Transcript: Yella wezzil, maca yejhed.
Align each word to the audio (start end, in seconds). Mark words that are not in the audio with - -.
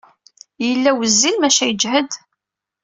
Yella 0.67 0.91
wezzil, 0.97 1.35
maca 1.39 1.65
yejhed. 1.67 2.11